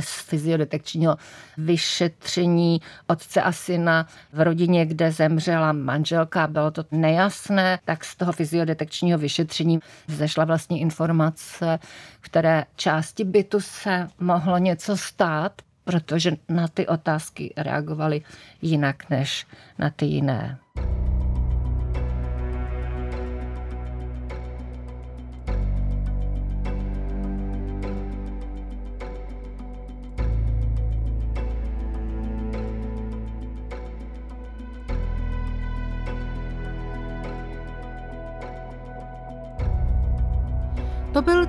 z 0.00 0.20
fyziodetekčního 0.20 1.16
vyšetření 1.58 2.80
otce 3.06 3.42
a 3.42 3.52
syna 3.52 4.06
v 4.32 4.40
rodině, 4.40 4.86
kde 4.86 5.12
zemřela 5.12 5.72
manželka, 5.72 6.46
bylo 6.46 6.70
to 6.70 6.84
nejasné, 6.90 7.78
tak 7.84 8.04
z 8.04 8.16
toho 8.16 8.32
fyziodetekčního 8.32 9.18
vyšetření 9.18 9.78
vzešla 10.06 10.44
vlastně 10.44 10.80
informace, 10.80 11.78
které 12.20 12.64
části 12.76 13.24
bytu 13.24 13.60
se 13.60 14.08
mohlo 14.20 14.58
něco 14.58 14.96
stát, 14.96 15.52
protože 15.84 16.32
na 16.48 16.68
ty 16.68 16.86
otázky 16.86 17.54
reagovali 17.56 18.22
jinak 18.62 19.10
než 19.10 19.46
na 19.78 19.90
ty 19.90 20.06
jiné. 20.06 20.58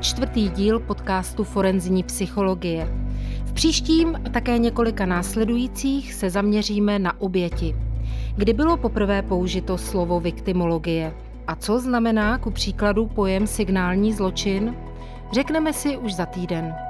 Čtvrtý 0.06 0.50
díl 0.50 0.80
podcastu 0.80 1.44
Forenzní 1.44 2.04
psychologie. 2.04 2.88
V 3.46 3.54
příštím 3.54 4.16
a 4.26 4.30
také 4.30 4.58
několika 4.58 5.06
následujících 5.06 6.14
se 6.14 6.30
zaměříme 6.30 7.00
na 7.00 7.22
oběti. 7.22 7.76
Kdy 8.36 8.54
bylo 8.54 8.78
poprvé 8.78 9.22
použito 9.22 9.78
slovo 9.78 10.20
viktimologie? 10.20 11.14
A 11.48 11.56
co 11.56 11.80
znamená 11.80 12.38
ku 12.38 12.52
příkladu 12.52 13.06
pojem 13.06 13.48
signální 13.48 14.14
zločin? 14.14 14.76
Řekneme 15.34 15.74
si 15.74 15.98
už 15.98 16.14
za 16.14 16.26
týden. 16.26 16.85